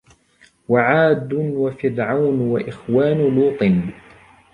[0.69, 3.63] وَعَادٌ وَفِرْعَوْنُ وَإِخْوَانُ لُوطٍ